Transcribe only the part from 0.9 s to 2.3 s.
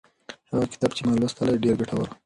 چې ما لوستلی ډېر ګټور و.